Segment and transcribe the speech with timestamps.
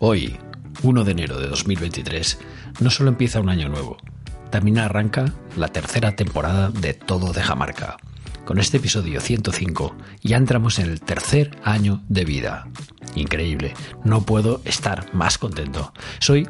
[0.00, 0.38] Hoy,
[0.84, 2.38] 1 de enero de 2023,
[2.78, 3.96] no solo empieza un año nuevo,
[4.48, 7.96] también arranca la tercera temporada de Todo de Jamarca.
[8.44, 12.68] Con este episodio 105 ya entramos en el tercer año de vida.
[13.16, 13.74] Increíble,
[14.04, 15.92] no puedo estar más contento.
[16.20, 16.46] Soy,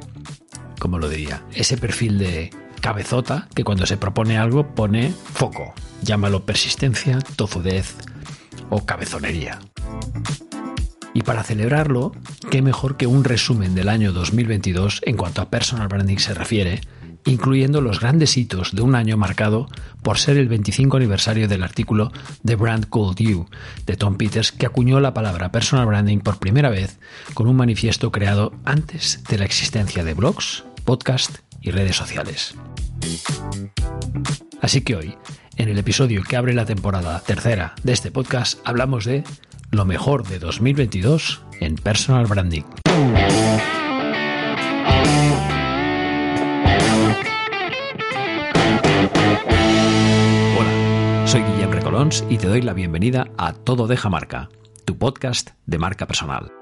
[0.78, 2.50] como lo diría, ese perfil de
[2.82, 5.72] cabezota que cuando se propone algo pone foco.
[6.02, 7.96] Llámalo persistencia, tozudez
[8.68, 9.58] o cabezonería.
[11.14, 12.12] Y para celebrarlo,
[12.50, 16.80] qué mejor que un resumen del año 2022 en cuanto a personal branding se refiere,
[17.24, 19.68] incluyendo los grandes hitos de un año marcado
[20.02, 22.12] por ser el 25 aniversario del artículo
[22.44, 23.46] The Brand Called You
[23.86, 26.98] de Tom Peters, que acuñó la palabra personal branding por primera vez
[27.34, 32.54] con un manifiesto creado antes de la existencia de blogs, podcasts y redes sociales.
[34.60, 35.14] Así que hoy,
[35.56, 39.24] en el episodio que abre la temporada tercera de este podcast, hablamos de
[39.70, 42.62] lo mejor de 2022 en personal branding.
[50.56, 54.48] Hola, soy Guillem Recolons y te doy la bienvenida a Todo Deja Marca,
[54.84, 56.57] tu podcast de marca personal.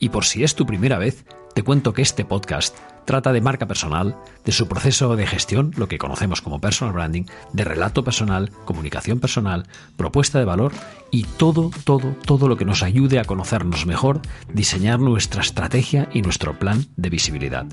[0.00, 3.66] Y por si es tu primera vez, te cuento que este podcast trata de marca
[3.66, 8.50] personal, de su proceso de gestión, lo que conocemos como personal branding, de relato personal,
[8.64, 10.72] comunicación personal, propuesta de valor
[11.10, 16.22] y todo, todo, todo lo que nos ayude a conocernos mejor, diseñar nuestra estrategia y
[16.22, 17.66] nuestro plan de visibilidad.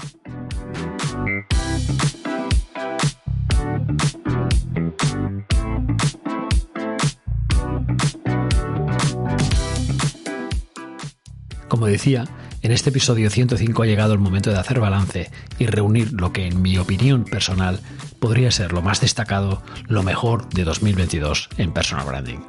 [11.78, 12.26] Como decía,
[12.64, 15.30] en este episodio 105 ha llegado el momento de hacer balance
[15.60, 17.82] y reunir lo que, en mi opinión personal,
[18.20, 22.40] podría ser lo más destacado, lo mejor de 2022 en personal branding.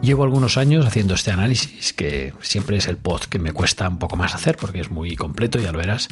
[0.00, 3.98] Llevo algunos años haciendo este análisis, que siempre es el pod que me cuesta un
[3.98, 6.08] poco más hacer porque es muy completo, ya lo verás,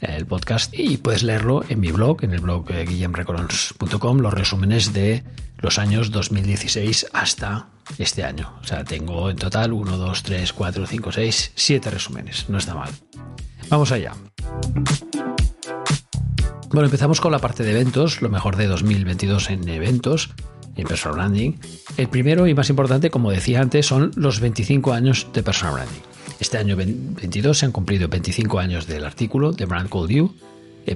[0.00, 0.72] el podcast.
[0.76, 5.22] Y puedes leerlo en mi blog, en el blog eh, guillemrecolons.com, los resúmenes de
[5.58, 7.68] los años 2016 hasta
[7.98, 8.52] este año.
[8.62, 12.48] O sea, tengo en total 1, 2, 3, 4, 5, 6, 7 resúmenes.
[12.48, 12.90] No está mal.
[13.68, 14.12] Vamos allá.
[16.70, 20.30] Bueno, empezamos con la parte de eventos, lo mejor de 2022 en eventos,
[20.74, 21.52] en personal branding.
[21.96, 26.13] El primero y más importante, como decía antes, son los 25 años de personal branding.
[26.40, 30.34] Este año 22 se han cumplido 25 años del artículo de Brand Called You,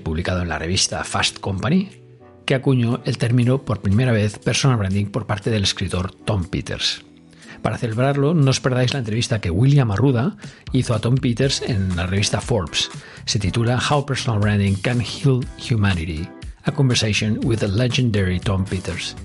[0.02, 1.90] publicado en la revista Fast Company,
[2.44, 7.02] que acuñó el término por primera vez personal branding por parte del escritor Tom Peters.
[7.62, 10.36] Para celebrarlo, no os perdáis la entrevista que William Arruda
[10.72, 12.90] hizo a Tom Peters en la revista Forbes.
[13.24, 15.40] Se titula How Personal Branding Can Heal
[15.70, 16.28] Humanity,
[16.64, 19.16] a conversation with the legendary Tom Peters.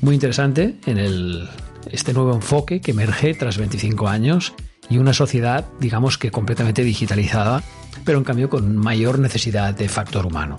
[0.00, 1.48] Muy interesante en el,
[1.90, 4.52] este nuevo enfoque que emerge tras 25 años
[4.88, 7.62] y una sociedad, digamos que completamente digitalizada,
[8.04, 10.56] pero en cambio con mayor necesidad de factor humano.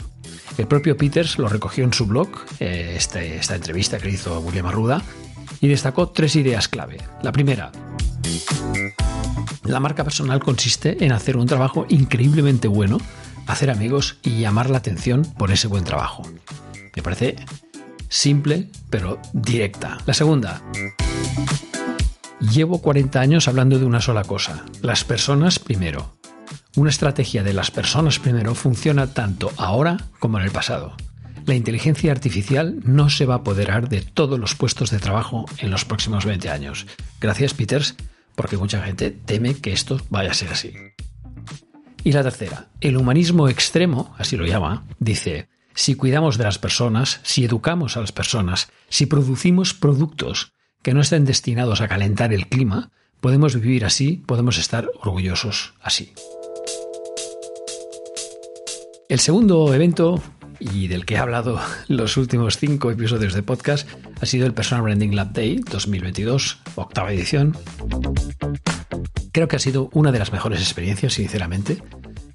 [0.58, 4.68] El propio Peters lo recogió en su blog, eh, este, esta entrevista que hizo William
[4.68, 5.02] Arruda,
[5.62, 6.98] y destacó tres ideas clave.
[7.22, 7.72] La primera,
[9.64, 13.00] la marca personal consiste en hacer un trabajo increíblemente bueno,
[13.48, 16.24] hacer amigos y llamar la atención por ese buen trabajo.
[16.96, 17.36] Me parece
[18.10, 19.98] simple, pero directa.
[20.06, 20.62] La segunda,
[22.40, 26.18] llevo 40 años hablando de una sola cosa, las personas primero.
[26.76, 30.96] Una estrategia de las personas primero funciona tanto ahora como en el pasado.
[31.46, 35.72] La inteligencia artificial no se va a apoderar de todos los puestos de trabajo en
[35.72, 36.88] los próximos 20 años.
[37.22, 37.96] Gracias, Peters,
[38.36, 40.74] porque mucha gente teme que esto vaya a ser así.
[42.04, 47.20] Y la tercera, el humanismo extremo, así lo llama, dice, si cuidamos de las personas,
[47.24, 50.55] si educamos a las personas, si producimos productos
[50.86, 56.14] que no estén destinados a calentar el clima, podemos vivir así, podemos estar orgullosos así.
[59.10, 60.22] El segundo evento
[60.60, 63.90] y del que he hablado los últimos cinco episodios de podcast
[64.22, 67.58] ha sido el Personal Branding Lab Day 2022, octava edición.
[69.32, 71.82] Creo que ha sido una de las mejores experiencias, sinceramente,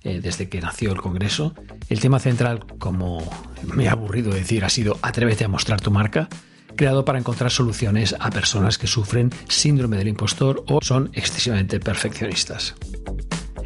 [0.03, 1.55] eh, desde que nació el Congreso.
[1.89, 3.23] El tema central, como
[3.63, 6.29] me ha aburrido decir, ha sido Atrévete a mostrar tu marca,
[6.81, 12.75] creado para encontrar soluciones a personas que sufren síndrome del impostor o son excesivamente perfeccionistas.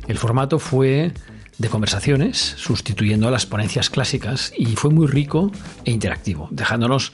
[0.09, 1.13] El formato fue
[1.57, 5.53] de conversaciones, sustituyendo a las ponencias clásicas, y fue muy rico
[5.85, 7.13] e interactivo, dejándonos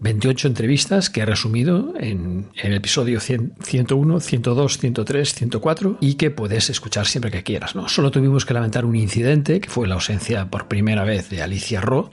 [0.00, 6.70] 28 entrevistas que he resumido en, el episodio 101, 102, 103, 104 y que puedes
[6.70, 7.74] escuchar siempre que quieras.
[7.74, 7.90] ¿no?
[7.90, 11.82] Solo tuvimos que lamentar un incidente, que fue la ausencia por primera vez de Alicia
[11.82, 12.10] Ro,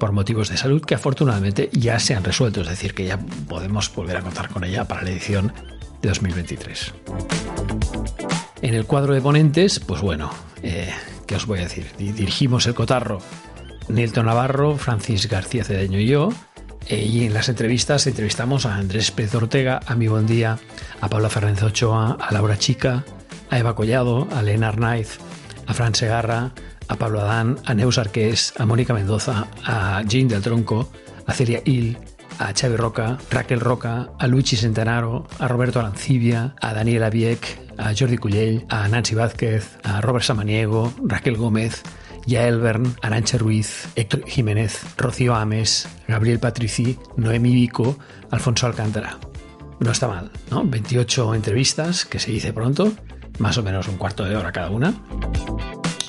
[0.00, 3.18] por motivos de salud que afortunadamente ya se han resuelto, es decir, que ya
[3.48, 5.52] podemos volver a contar con ella para la edición
[6.02, 6.94] de 2023.
[8.62, 10.30] En el cuadro de ponentes, pues bueno,
[10.62, 10.90] eh,
[11.26, 11.86] ¿qué os voy a decir?
[11.96, 13.20] Dirigimos el cotarro
[13.88, 16.30] Nilton Navarro, Francis García Cedeño y yo.
[16.88, 20.58] Eh, y en las entrevistas entrevistamos a Andrés Pérez Ortega, a Mi Buen Día,
[21.00, 23.04] a Paula Fernández Ochoa, a Laura Chica,
[23.50, 25.18] a Eva Collado, a Lena Arnaiz,
[25.66, 26.52] a Fran Segarra,
[26.90, 30.90] a Pablo Adán, a Neus Arqués, a Mónica Mendoza, a Jean del Tronco,
[31.24, 31.96] a Celia Hill,
[32.40, 37.94] a Xavi Roca, Raquel Roca, a Luigi Centenaro, a Roberto Arancibia, a Daniela Vieck, a
[37.96, 41.82] Jordi Cullell, a Nancy Vázquez, a Robert Samaniego, Raquel Gómez,
[42.26, 47.98] Yael Bern, Arancha Ruiz, Héctor Jiménez, Rocío Ames, Gabriel Patrici, Noemi Vico,
[48.32, 49.16] Alfonso Alcántara.
[49.78, 50.64] No está mal, ¿no?
[50.64, 52.92] 28 entrevistas, que se dice pronto,
[53.38, 54.92] más o menos un cuarto de hora cada una.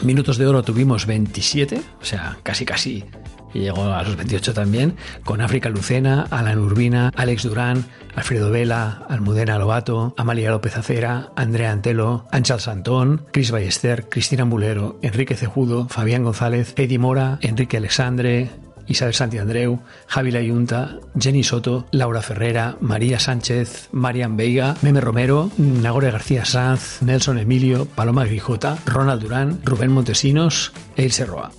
[0.03, 3.05] Minutos de oro tuvimos 27, o sea, casi casi
[3.53, 9.05] y llegó a los 28 también, con África Lucena, Alan Urbina, Alex Durán, Alfredo Vela,
[9.09, 15.87] Almudena Lobato, Amalia López Acera, Andrea Antelo, Anchal Santón, Cris Ballester, Cristina Mulero, Enrique Cejudo,
[15.89, 18.49] Fabián González, Eddie Mora, Enrique Alexandre,
[18.87, 25.51] Isabel Santi Andreu, Javi Layunta, Jenny Soto, Laura Ferrera, María Sánchez, Marian Veiga, Meme Romero,
[25.57, 31.51] Nagore García Sanz, Nelson Emilio, Paloma Grijota, Ronald Durán, Rubén Montesinos e Ilse Roa.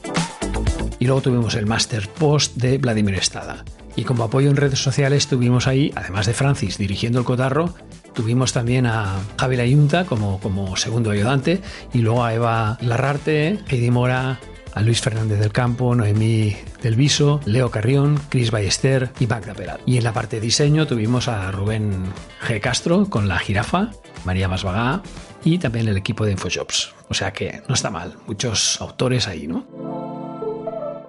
[0.98, 3.64] Y luego tuvimos el Master Post de Vladimir Estada.
[3.96, 7.74] Y como apoyo en redes sociales tuvimos ahí, además de Francis dirigiendo el cotarro,
[8.14, 11.60] tuvimos también a Javi Layunta como, como segundo ayudante
[11.92, 14.38] y luego a Eva Larrarte, Heidi Mora,
[14.74, 19.80] a Luis Fernández del Campo, Noemí del Viso, Leo Carrión, Chris Ballester y Magda Peral.
[19.86, 22.04] Y en la parte de diseño tuvimos a Rubén
[22.46, 22.60] G.
[22.60, 23.90] Castro con la jirafa,
[24.24, 25.02] María Masvagá
[25.44, 26.94] y también el equipo de Infoshops.
[27.08, 29.66] O sea que no está mal, muchos autores ahí, ¿no?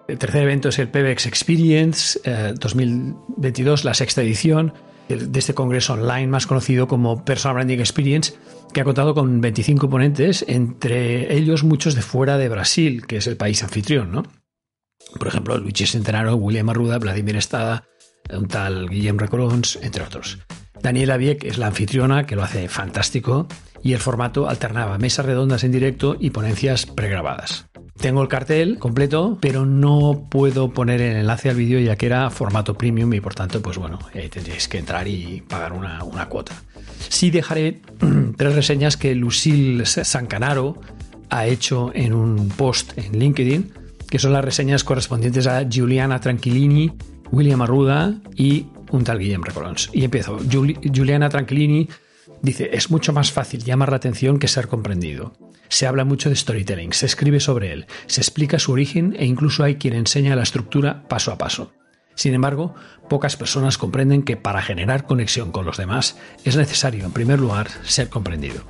[0.08, 2.20] El tercer evento es el PBX Experience
[2.60, 4.74] 2022, eh, la sexta edición
[5.08, 8.34] de este congreso online más conocido como Personal Branding Experience,
[8.74, 13.28] que ha contado con 25 ponentes, entre ellos muchos de fuera de Brasil, que es
[13.28, 14.24] el país anfitrión, ¿no?
[15.18, 17.86] Por ejemplo, Luigi Centenaro, William Arruda, Vladimir Estada,
[18.30, 20.40] un tal Guillem Recorons, entre otros.
[20.82, 23.48] Daniela Vieck es la anfitriona, que lo hace fantástico,
[23.84, 27.68] y el formato alternaba mesas redondas en directo y ponencias pregrabadas.
[27.98, 32.30] Tengo el cartel completo, pero no puedo poner el enlace al vídeo ya que era
[32.30, 36.54] formato premium y por tanto, pues bueno, eh, tendréis que entrar y pagar una, cuota.
[37.10, 37.82] Sí dejaré
[38.38, 40.80] tres reseñas que Lucille Sancanaro
[41.30, 43.74] ha hecho en un post en LinkedIn,
[44.10, 46.92] que son las reseñas correspondientes a Giuliana Tranquillini,
[47.32, 49.90] William Arruda y un tal Guillem Recolons.
[49.94, 50.40] Y empiezo.
[50.52, 51.90] Juliana Tranquillini
[52.42, 55.34] dice, es mucho más fácil llamar la atención que ser comprendido.
[55.74, 59.64] Se habla mucho de storytelling, se escribe sobre él, se explica su origen e incluso
[59.64, 61.72] hay quien enseña la estructura paso a paso.
[62.16, 62.76] Sin embargo,
[63.10, 67.70] pocas personas comprenden que para generar conexión con los demás es necesario, en primer lugar,
[67.84, 68.64] ser comprendido.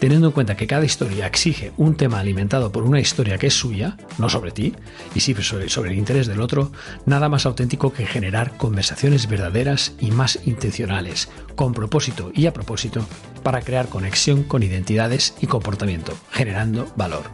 [0.00, 3.54] Teniendo en cuenta que cada historia exige un tema alimentado por una historia que es
[3.54, 4.74] suya, no sobre ti,
[5.14, 6.72] y sí sobre, sobre el interés del otro,
[7.06, 13.06] nada más auténtico que generar conversaciones verdaderas y más intencionales, con propósito y a propósito,
[13.42, 17.24] para crear conexión con identidades y comportamiento, generando valor.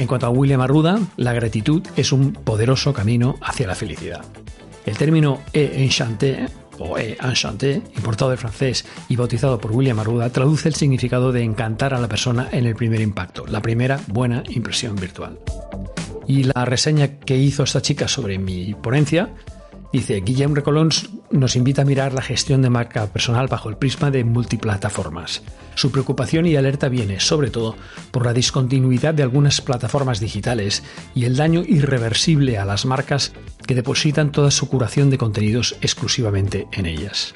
[0.00, 4.24] En cuanto a William Arruda, la gratitud es un poderoso camino hacia la felicidad.
[4.86, 6.46] El término e-enchanté
[6.78, 11.92] o e-enchanté, importado del francés y bautizado por William Arruda, traduce el significado de encantar
[11.92, 15.38] a la persona en el primer impacto, la primera buena impresión virtual.
[16.26, 19.28] Y la reseña que hizo esta chica sobre mi ponencia
[19.92, 24.12] Dice, Guillaume Recolons nos invita a mirar la gestión de marca personal bajo el prisma
[24.12, 25.42] de multiplataformas.
[25.74, 27.74] Su preocupación y alerta viene, sobre todo,
[28.12, 33.32] por la discontinuidad de algunas plataformas digitales y el daño irreversible a las marcas
[33.66, 37.34] que depositan toda su curación de contenidos exclusivamente en ellas.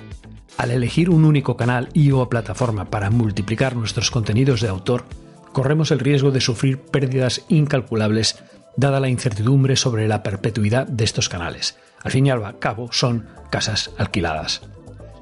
[0.57, 5.07] Al elegir un único canal y o plataforma para multiplicar nuestros contenidos de autor,
[5.53, 8.37] corremos el riesgo de sufrir pérdidas incalculables
[8.77, 13.27] dada la incertidumbre sobre la perpetuidad de estos canales al fin y al cabo son
[13.51, 14.63] casas alquiladas.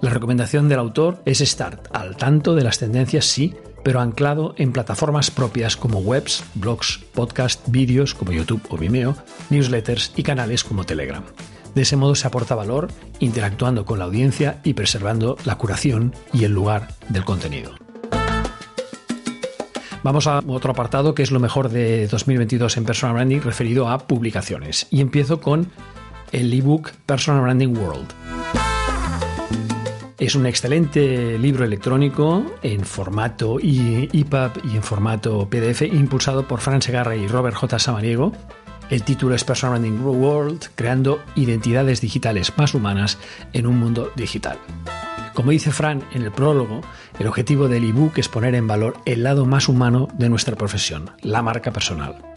[0.02, 4.72] La recomendación del autor es estar al tanto de las tendencias, sí, pero anclado en
[4.72, 9.16] plataformas propias como webs, blogs, podcasts, vídeos como YouTube o Vimeo,
[9.50, 11.24] newsletters y canales como Telegram.
[11.74, 12.88] De ese modo se aporta valor
[13.20, 17.72] interactuando con la audiencia y preservando la curación y el lugar del contenido.
[20.02, 23.98] Vamos a otro apartado que es lo mejor de 2022 en Personal Branding referido a
[24.08, 24.88] publicaciones.
[24.90, 25.70] Y empiezo con
[26.32, 28.08] el ebook Personal Branding World.
[30.18, 36.80] Es un excelente libro electrónico en formato EPUB y en formato PDF impulsado por Fran
[36.80, 37.78] Segarra y Robert J.
[37.78, 38.32] Samaniego
[38.88, 43.18] El título es Personal Branding World, creando identidades digitales más humanas
[43.52, 44.58] en un mundo digital.
[45.34, 46.82] Como dice Fran en el prólogo,
[47.18, 51.10] el objetivo del ebook es poner en valor el lado más humano de nuestra profesión,
[51.22, 52.31] la marca personal.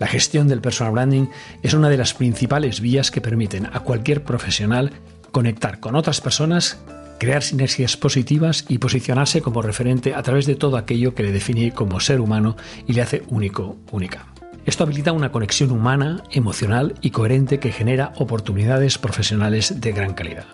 [0.00, 1.26] La gestión del personal branding
[1.62, 4.92] es una de las principales vías que permiten a cualquier profesional
[5.30, 6.78] conectar con otras personas,
[7.18, 11.72] crear sinergias positivas y posicionarse como referente a través de todo aquello que le define
[11.72, 14.24] como ser humano y le hace único, única.
[14.64, 20.46] Esto habilita una conexión humana, emocional y coherente que genera oportunidades profesionales de gran calidad.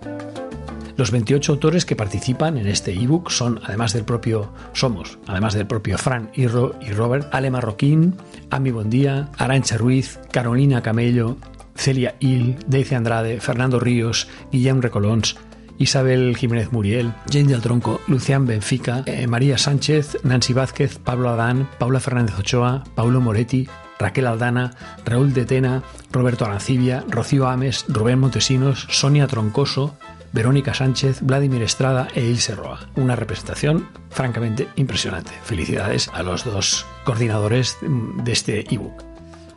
[0.97, 5.67] Los 28 autores que participan en este ebook son, además del propio, somos, además del
[5.67, 8.17] propio Fran y, Robert, Ale Marroquín,
[8.49, 11.37] Ami Bondía, Arancha Ruiz, Carolina Camello,
[11.75, 15.37] Celia Hill, Daisy Andrade, Fernando Ríos, Guillem Recolons,
[15.77, 21.69] Isabel Jiménez Muriel, Jane del Tronco, Lucián Benfica, eh, María Sánchez, Nancy Vázquez, Pablo Adán,
[21.79, 24.73] Paula Fernández Ochoa, Paulo Moretti, Raquel Aldana,
[25.05, 29.97] Raúl de Tena, Roberto Arancibia, Rocío Ames, Rubén Montesinos, Sonia Troncoso,
[30.37, 32.91] Verónica Sánchez, Vladimir Estrada e Ilse Roa.
[32.95, 35.33] Una representación francamente impresionante.
[35.43, 39.03] Felicidades a los dos coordinadores de este ebook.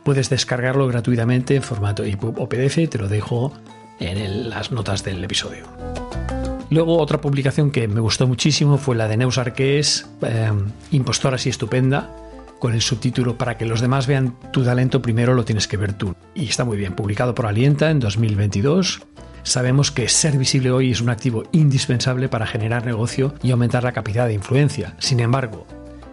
[0.04, 3.52] Puedes descargarlo gratuitamente en formato ebook o PDF, te lo dejo
[3.98, 5.66] en las notas del episodio.
[6.70, 10.50] Luego otra publicación que me gustó muchísimo fue la de Neus Arqués, eh,
[10.92, 12.08] Impostora así estupenda,
[12.58, 15.92] con el subtítulo Para que los demás vean tu talento primero lo tienes que ver
[15.92, 16.14] tú.
[16.34, 19.02] Y está muy bien, publicado por Alienta en 2022
[19.42, 23.92] Sabemos que ser visible hoy es un activo indispensable para generar negocio y aumentar la
[23.92, 24.94] capacidad de influencia.
[24.98, 25.66] Sin embargo,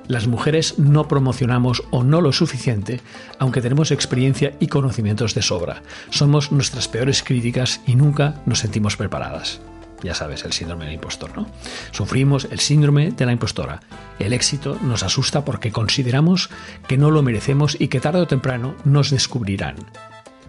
[0.07, 3.01] las mujeres no promocionamos o no lo suficiente,
[3.39, 5.83] aunque tenemos experiencia y conocimientos de sobra.
[6.09, 9.59] Somos nuestras peores críticas y nunca nos sentimos preparadas.
[10.03, 11.47] Ya sabes, el síndrome del impostor, ¿no?
[11.91, 13.81] Sufrimos el síndrome de la impostora.
[14.19, 16.49] El éxito nos asusta porque consideramos
[16.87, 19.75] que no lo merecemos y que tarde o temprano nos descubrirán.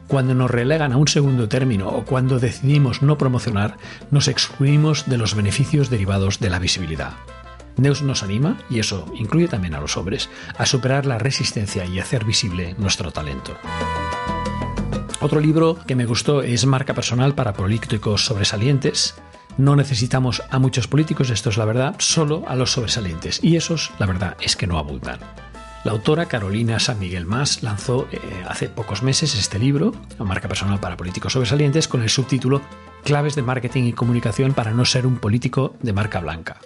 [0.08, 3.76] Cuando nos relegan a un segundo término o cuando decidimos no promocionar,
[4.10, 7.12] nos excluimos de los beneficios derivados de la visibilidad.
[7.76, 12.00] Neus nos anima, y eso incluye también a los hombres, a superar la resistencia y
[12.00, 13.54] hacer visible nuestro talento.
[15.20, 19.14] Otro libro que me gustó es Marca Personal para Políticos Sobresalientes.
[19.58, 23.40] No necesitamos a muchos políticos, esto es la verdad, solo a los sobresalientes.
[23.42, 25.18] Y esos, la verdad, es que no abundan.
[25.84, 28.18] La autora Carolina San Miguel Más lanzó eh,
[28.48, 32.60] hace pocos meses este libro, marca personal para políticos sobresalientes, con el subtítulo
[33.04, 36.58] Claves de marketing y comunicación para no ser un político de marca blanca.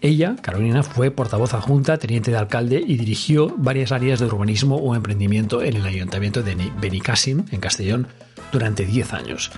[0.00, 4.94] Ella, Carolina, fue portavoz adjunta, teniente de alcalde y dirigió varias áreas de urbanismo o
[4.94, 8.08] emprendimiento en el ayuntamiento de Benicassim, en Castellón,
[8.52, 9.50] durante 10 años.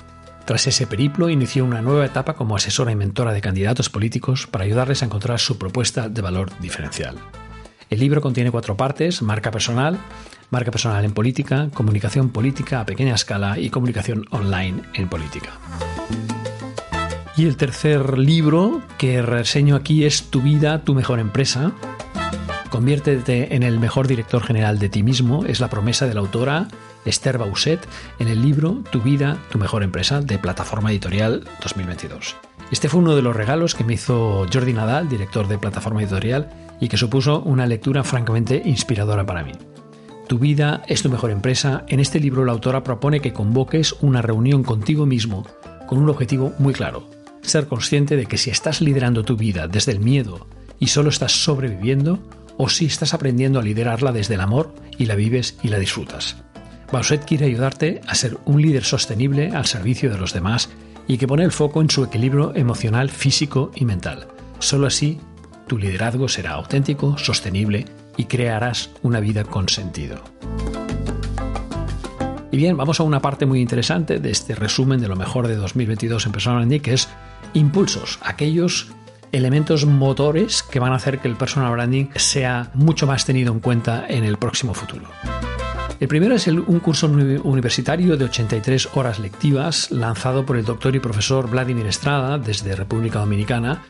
[0.45, 4.64] Tras ese periplo, inició una nueva etapa como asesora y mentora de candidatos políticos para
[4.64, 7.17] ayudarles a encontrar su propuesta de valor diferencial.
[7.90, 9.99] El libro contiene cuatro partes, marca personal,
[10.50, 15.59] marca personal en política, comunicación política a pequeña escala y comunicación online en política.
[17.37, 21.73] Y el tercer libro que reseño aquí es Tu vida, tu mejor empresa.
[22.68, 26.68] Conviértete en el mejor director general de ti mismo, es la promesa de la autora
[27.05, 27.87] Esther Bausset
[28.19, 32.37] en el libro Tu vida, tu mejor empresa de Plataforma Editorial 2022.
[32.71, 36.50] Este fue uno de los regalos que me hizo Jordi Nadal, director de Plataforma Editorial,
[36.81, 39.52] y que supuso una lectura francamente inspiradora para mí.
[40.28, 41.85] Tu vida es tu mejor empresa.
[41.88, 45.47] En este libro la autora propone que convoques una reunión contigo mismo
[45.87, 47.09] con un objetivo muy claro.
[47.40, 50.47] Ser consciente de que si estás liderando tu vida desde el miedo
[50.78, 52.19] y solo estás sobreviviendo,
[52.59, 56.37] o si estás aprendiendo a liderarla desde el amor y la vives y la disfrutas.
[56.92, 60.71] Bauset quiere ayudarte a ser un líder sostenible al servicio de los demás
[61.07, 64.28] y que pone el foco en su equilibrio emocional, físico y mental.
[64.59, 65.21] Solo así
[65.66, 67.85] tu liderazgo será auténtico, sostenible
[68.16, 70.23] y crearás una vida con sentido.
[72.50, 75.57] Y bien, vamos a una parte muy interesante de este resumen de lo mejor de
[75.57, 77.09] 2022 en Personal Branding, que es
[77.52, 78.88] impulsos, aquellos
[79.33, 83.61] elementos motores que van a hacer que el personal branding sea mucho más tenido en
[83.61, 85.09] cuenta en el próximo futuro.
[86.00, 91.00] El primero es un curso universitario de 83 horas lectivas lanzado por el doctor y
[91.00, 93.83] profesor Vladimir Estrada desde República Dominicana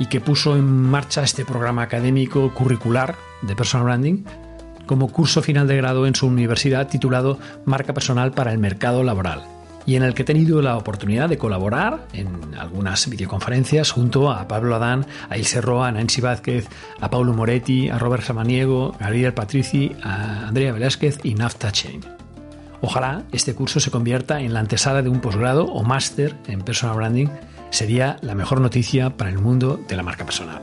[0.00, 4.24] y que puso en marcha este programa académico curricular de personal branding
[4.86, 9.51] como curso final de grado en su universidad titulado Marca Personal para el Mercado Laboral
[9.86, 14.46] y en el que he tenido la oportunidad de colaborar en algunas videoconferencias junto a
[14.48, 16.68] Pablo Adán, a Ilse Roa, a Nancy Vázquez,
[17.00, 22.00] a Paulo Moretti, a Robert Samaniego, a Gabriel Patrici, a Andrea Velázquez y Nafta Chain.
[22.80, 26.96] Ojalá este curso se convierta en la antesala de un posgrado o máster en personal
[26.96, 27.28] branding
[27.72, 30.62] sería la mejor noticia para el mundo de la marca personal.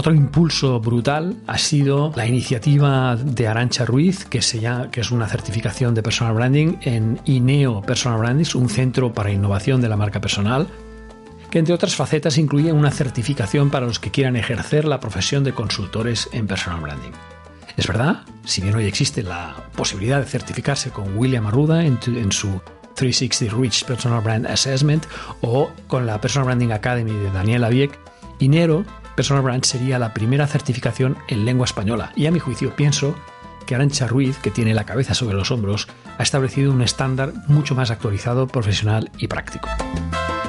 [0.00, 6.02] Otro impulso brutal ha sido la iniciativa de Arancha Ruiz, que, es una certificación de
[6.02, 10.68] personal branding en INEO Personal Branding, un centro para innovación de la marca personal,
[11.50, 15.52] que entre otras facetas incluye una certificación para los que quieran ejercer la profesión de
[15.52, 17.12] consultores en personal branding.
[17.76, 22.00] Es verdad, si bien hoy existe la posibilidad de certificarse con William Arruda en,
[22.32, 22.58] su
[22.94, 25.04] 360 Rich Personal Brand Assessment
[25.42, 27.98] o con la Personal Branding Academy de Daniel Avieck,
[28.38, 28.86] INERO
[29.20, 33.14] Personal Brand sería la primera certificación en lengua española y a mi juicio pienso
[33.66, 37.74] que Arancha Ruiz, que tiene la cabeza sobre los hombros, ha establecido un estándar mucho
[37.74, 39.68] más actualizado, profesional y práctico.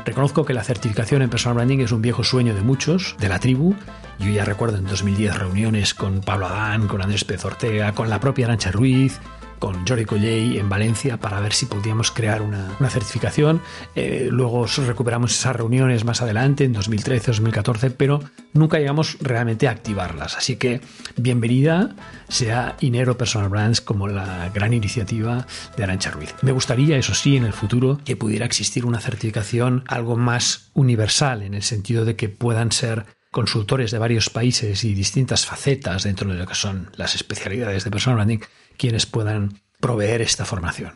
[0.05, 3.39] Reconozco que la certificación en personal branding es un viejo sueño de muchos, de la
[3.39, 3.75] tribu.
[4.19, 8.21] Yo ya recuerdo en 2010 reuniones con Pablo Adán, con Andrés Pez Ortega, con la
[8.21, 9.19] propia Arancha Ruiz,
[9.61, 13.61] con Jordi Colley en Valencia para ver si podíamos crear una, certificación.
[13.95, 18.21] Eh, luego recuperamos esas reuniones más adelante, en 2013, 2014, pero
[18.53, 20.35] nunca llegamos realmente a activarlas.
[20.35, 20.81] Así que
[21.15, 21.95] bienvenida
[22.27, 25.45] sea Inero Personal Brands como la gran iniciativa
[25.77, 26.33] de Arancha Ruiz.
[26.41, 31.43] Me gustaría, eso sí, en el futuro que pudiera existir una certificación algo más universal,
[31.43, 36.31] en el sentido de que puedan ser consultores de varios países y distintas facetas dentro
[36.31, 38.39] de lo que son las especialidades de personal branding
[38.81, 40.93] quienes puedan proveer esta formación.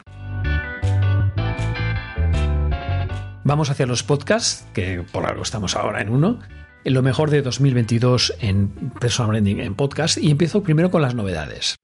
[3.43, 6.39] Vamos hacia los podcasts, que por algo estamos ahora en uno.
[6.83, 10.17] En lo mejor de 2022 en Personal Branding en podcast.
[10.17, 11.75] Y empiezo primero con las novedades.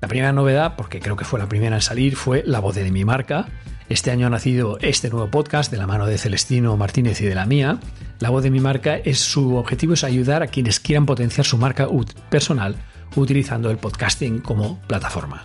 [0.00, 2.90] La primera novedad, porque creo que fue la primera en salir, fue La voz de
[2.90, 3.46] mi marca.
[3.88, 7.36] Este año ha nacido este nuevo podcast de la mano de Celestino Martínez y de
[7.36, 7.78] la mía.
[8.18, 11.58] La voz de mi marca es su objetivo es ayudar a quienes quieran potenciar su
[11.58, 11.86] marca
[12.28, 12.74] personal
[13.16, 15.44] utilizando el podcasting como plataforma.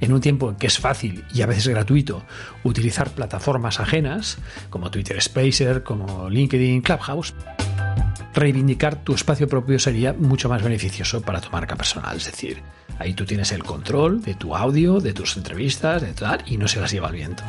[0.00, 2.22] En un tiempo en que es fácil y a veces gratuito
[2.64, 4.38] utilizar plataformas ajenas,
[4.70, 7.34] como Twitter Spacer, como LinkedIn, Clubhouse,
[8.34, 12.16] reivindicar tu espacio propio sería mucho más beneficioso para tu marca personal.
[12.16, 12.62] Es decir,
[12.98, 16.66] ahí tú tienes el control de tu audio, de tus entrevistas, de tal, y no
[16.68, 17.42] se las lleva el viento.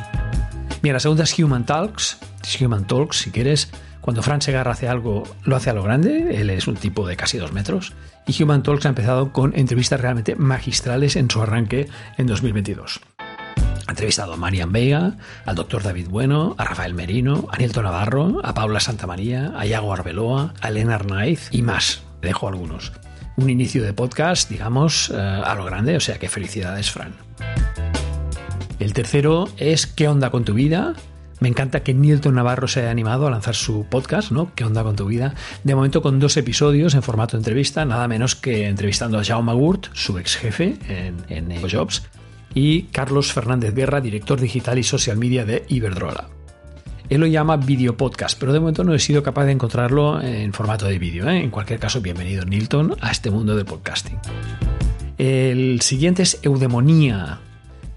[0.82, 2.18] Mira, la segunda es Human Talks.
[2.60, 3.70] Human Talks, si quieres,
[4.02, 6.40] cuando Fran Segarra hace algo, lo hace a lo grande.
[6.40, 7.92] Él es un tipo de casi dos metros.
[8.26, 11.88] Y Human Talks ha empezado con entrevistas realmente magistrales en su arranque
[12.18, 13.00] en 2022.
[13.18, 15.14] Ha entrevistado a Marian Vega,
[15.46, 19.92] al doctor David Bueno, a Rafael Merino, a Nielto Navarro, a Paula Santamaría, a Iago
[19.92, 22.02] Arbeloa, a Elena Arnaiz y más.
[22.20, 22.92] Dejo algunos.
[23.36, 27.14] Un inicio de podcast, digamos, eh, a lo grande, o sea que felicidades, Fran.
[28.80, 30.94] El tercero es ¿Qué onda con tu vida?
[31.42, 34.54] Me encanta que Nilton Navarro se haya animado a lanzar su podcast, ¿no?
[34.54, 35.34] ¿Qué onda con tu vida?
[35.64, 39.88] De momento con dos episodios en formato entrevista, nada menos que entrevistando a Jaume Magurt,
[39.92, 42.04] su ex jefe en, en Jobs,
[42.54, 46.28] y Carlos Fernández Guerra, director digital y social media de Iberdrola.
[47.08, 50.52] Él lo llama video podcast, pero de momento no he sido capaz de encontrarlo en
[50.52, 51.28] formato de vídeo.
[51.28, 51.42] ¿eh?
[51.42, 54.16] En cualquier caso, bienvenido Nilton a este mundo del podcasting.
[55.18, 57.40] El siguiente es Eudemonía,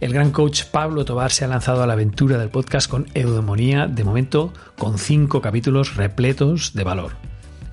[0.05, 3.87] el gran coach Pablo Tobar se ha lanzado a la aventura del podcast con Eudemonía,
[3.87, 7.13] de momento con cinco capítulos repletos de valor.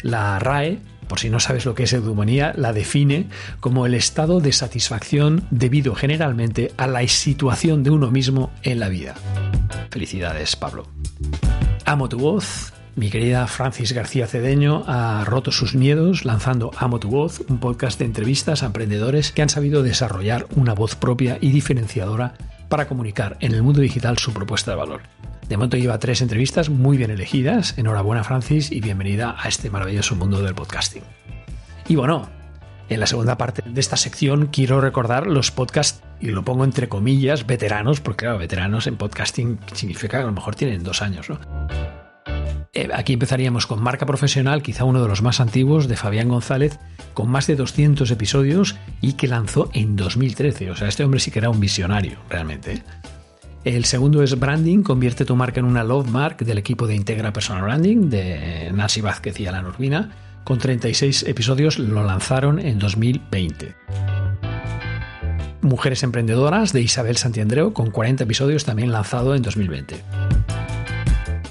[0.01, 3.29] La RAE, por si no sabes lo que es eudemonía, la define
[3.61, 8.89] como el estado de satisfacción debido generalmente a la situación de uno mismo en la
[8.89, 9.15] vida.
[9.91, 10.87] Felicidades, Pablo.
[11.85, 17.09] Amo tu voz, mi querida Francis García Cedeño ha roto sus miedos lanzando Amo tu
[17.09, 21.51] voz, un podcast de entrevistas a emprendedores que han sabido desarrollar una voz propia y
[21.51, 22.35] diferenciadora
[22.69, 25.03] para comunicar en el mundo digital su propuesta de valor.
[25.49, 27.77] De momento lleva tres entrevistas muy bien elegidas.
[27.77, 31.03] Enhorabuena Francis y bienvenida a este maravilloso mundo del podcasting.
[31.89, 32.29] Y bueno,
[32.89, 36.89] en la segunda parte de esta sección quiero recordar los podcasts, y lo pongo entre
[36.89, 41.29] comillas, veteranos, porque claro, veteranos en podcasting significa que a lo mejor tienen dos años,
[41.29, 41.41] ¿no?
[42.75, 46.79] Eh, aquí empezaríamos con Marca Profesional, quizá uno de los más antiguos, de Fabián González,
[47.13, 50.71] con más de 200 episodios y que lanzó en 2013.
[50.71, 52.73] O sea, este hombre sí que era un visionario, realmente.
[52.73, 52.83] ¿eh?
[53.65, 57.31] El segundo es Branding, convierte tu marca en una Love Mark del equipo de Integra
[57.35, 60.41] Personal Branding de Nancy Vázquez y Alan Urbina.
[60.43, 63.75] Con 36 episodios lo lanzaron en 2020.
[65.61, 69.97] Mujeres Emprendedoras de Isabel Santiandreu, con 40 episodios también lanzado en 2020.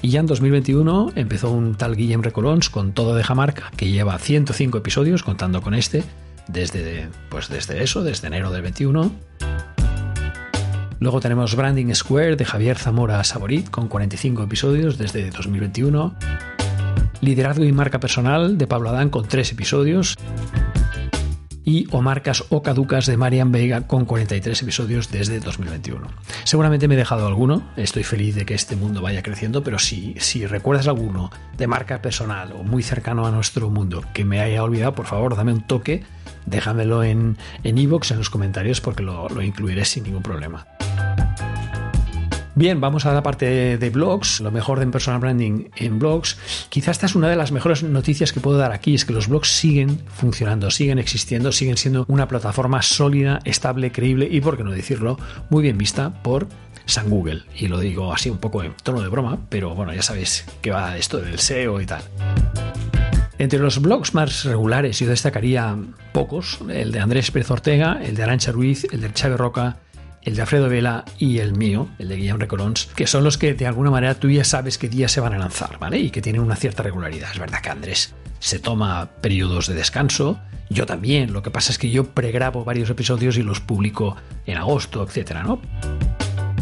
[0.02, 4.18] Y ya en 2021 empezó un tal Guillem Recolons con Todo de Jamarca, que lleva
[4.18, 6.02] 105 episodios, contando con este,
[6.48, 9.12] desde, pues desde eso, desde enero del 21.
[10.98, 16.14] Luego tenemos Branding Square de Javier Zamora Saborit, con 45 episodios desde 2021.
[17.20, 20.16] Liderazgo y marca personal de Pablo Adán, con 3 episodios.
[21.64, 26.08] Y O marcas o caducas de Marian Vega con 43 episodios desde 2021.
[26.44, 30.14] Seguramente me he dejado alguno, estoy feliz de que este mundo vaya creciendo, pero si,
[30.18, 34.62] si recuerdas alguno de marca personal o muy cercano a nuestro mundo que me haya
[34.62, 36.04] olvidado, por favor dame un toque,
[36.46, 40.66] déjamelo en en, en los comentarios porque lo, lo incluiré sin ningún problema.
[42.54, 46.36] Bien, vamos a la parte de blogs, lo mejor de personal branding en blogs.
[46.68, 49.28] Quizás esta es una de las mejores noticias que puedo dar aquí, es que los
[49.28, 54.64] blogs siguen funcionando, siguen existiendo, siguen siendo una plataforma sólida, estable, creíble y, por qué
[54.64, 56.46] no decirlo, muy bien vista por
[56.84, 57.44] San Google.
[57.58, 60.72] Y lo digo así un poco en tono de broma, pero bueno, ya sabéis que
[60.72, 62.02] va esto del SEO y tal.
[63.38, 65.74] Entre los blogs más regulares yo destacaría
[66.12, 69.78] pocos, el de Andrés Pérez Ortega, el de Arancha Ruiz, el de Chávez Roca,
[70.22, 73.54] el de Alfredo Vela y el mío, el de Guillaume Recorons, que son los que
[73.54, 75.98] de alguna manera tú ya sabes qué días se van a lanzar, ¿vale?
[75.98, 77.30] Y que tienen una cierta regularidad.
[77.32, 80.40] Es verdad que Andrés se toma periodos de descanso,
[80.72, 84.56] yo también, lo que pasa es que yo pregrabo varios episodios y los publico en
[84.56, 85.60] agosto, etcétera, ¿no?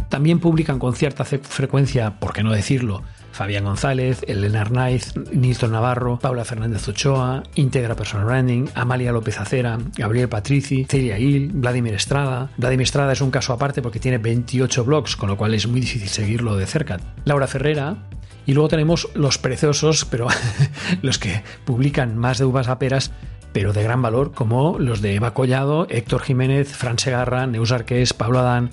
[0.09, 3.05] También publican con cierta frecuencia, por qué no decirlo,
[3.41, 9.79] Fabián González, Elena Arnaiz, Nilton Navarro, Paula Fernández Ochoa, Integra Personal Branding, Amalia López Acera,
[9.97, 12.51] Gabriel Patrici, Celia Hill, Vladimir Estrada.
[12.59, 15.81] Vladimir Estrada es un caso aparte porque tiene 28 blogs, con lo cual es muy
[15.81, 17.01] difícil seguirlo de cerca.
[17.25, 17.97] Laura Ferrera,
[18.45, 20.29] y luego tenemos los preciosos, pero
[21.01, 23.11] los que publican más de uvas a peras,
[23.55, 28.13] pero de gran valor, como los de Eva Collado, Héctor Jiménez, Fran Segarra, Neus Arqués,
[28.13, 28.69] Pablo Adán,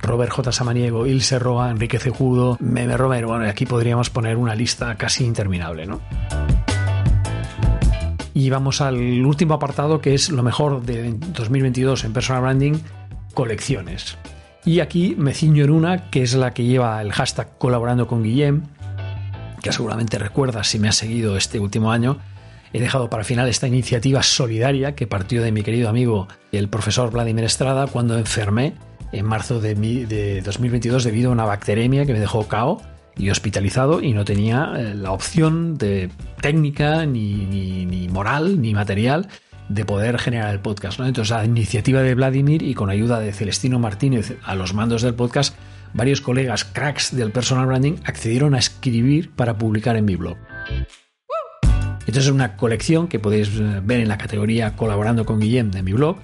[0.00, 0.52] Robert J.
[0.52, 3.28] Samaniego, Ilse Roa, Enrique Cejudo, Meme Romero.
[3.28, 6.00] Bueno, aquí podríamos poner una lista casi interminable, ¿no?
[8.34, 12.74] Y vamos al último apartado que es lo mejor de 2022 en personal branding,
[13.34, 14.16] colecciones.
[14.64, 18.22] Y aquí me ciño en una que es la que lleva el hashtag colaborando con
[18.22, 18.62] Guillem,
[19.62, 22.18] que seguramente recuerdas si me has seguido este último año.
[22.72, 27.10] He dejado para final esta iniciativa solidaria que partió de mi querido amigo el profesor
[27.10, 28.74] Vladimir Estrada cuando enfermé
[29.12, 32.82] en marzo de, 2022 debido a una bacteremia que me dejó cao
[33.16, 39.28] y hospitalizado y no tenía eh, la opción de técnica, ni, moral, ni material
[39.68, 40.98] de poder generar el podcast.
[40.98, 41.06] ¿no?
[41.06, 45.14] Entonces, a iniciativa de Vladimir y con ayuda de Celestino Martínez a los mandos del
[45.14, 45.54] podcast,
[45.94, 50.36] varios colegas cracks del personal branding accedieron a escribir para publicar en mi blog.
[52.00, 55.82] Entonces es una colección que podéis eh, ver en la categoría Colaborando con Guillem de
[55.82, 56.16] mi blog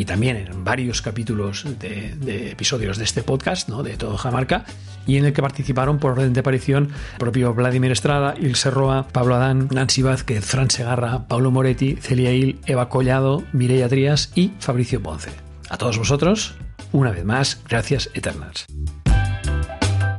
[0.00, 3.82] y también en varios capítulos de, episodios de este podcast, ¿no?
[3.82, 4.64] de todo Jamarca,
[5.06, 9.34] y en el que participaron por orden de aparición propio Vladimir Estrada, Ilse Roa, Pablo
[9.34, 15.02] Adán, Nancy Vázquez, Fran Segarra, Pablo Moretti, Celia Il, Eva Collado, Mireia Trías y Fabricio
[15.02, 15.32] Ponce.
[15.68, 16.54] A todos vosotros,
[16.92, 18.68] una vez más, gracias eternas.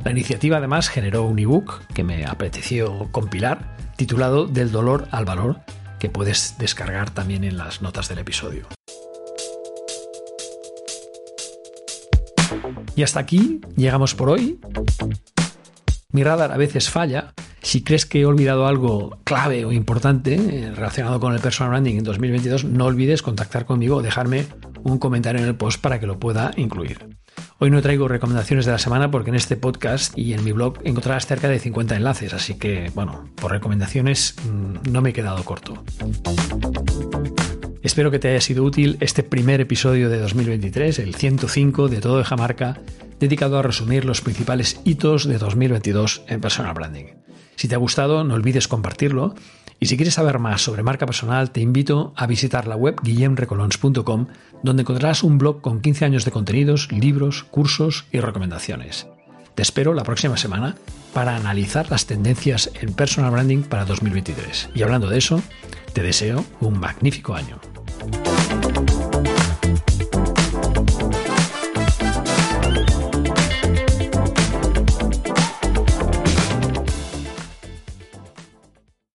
[0.06, 5.62] La iniciativa además generó un ebook que me apeteció compilar, titulado Del dolor al valor,
[5.98, 8.68] que puedes descargar también en las notas del episodio.
[12.96, 14.60] Y hasta aquí llegamos por hoy.
[16.12, 17.34] Mi radar a veces falla.
[17.62, 21.98] Si crees que he olvidado algo clave o importante eh, relacionado con el personal branding
[21.98, 24.46] en 2022, no olvides contactar conmigo o dejarme
[24.84, 27.18] un comentario en el post para que lo pueda incluir.
[27.60, 30.80] Hoy no traigo recomendaciones de la semana porque en este podcast y en mi blog
[30.84, 35.44] encontrarás cerca de 50 enlaces, así que, bueno, por recomendaciones mm, no me he quedado
[35.44, 35.84] corto.
[37.84, 42.20] Espero que te haya sido útil este primer episodio de 2023, el 105 de Todo
[42.20, 42.80] de Jamarca,
[43.20, 47.06] dedicado a resumir los principales hitos de 2022 en personal branding.
[47.56, 49.34] Si te ha gustado, no olvides compartirlo.
[49.80, 54.28] Y si quieres saber más sobre marca personal, te invito a visitar la web guillemrecolons.com,
[54.62, 59.08] donde encontrarás un blog con 15 años de contenidos, libros, cursos y recomendaciones.
[59.56, 60.76] Te espero la próxima semana
[61.14, 64.70] para analizar las tendencias en personal branding para 2023.
[64.76, 65.42] Y hablando de eso,
[65.94, 67.60] te deseo un magnífico año.
[68.02, 68.31] Thank you.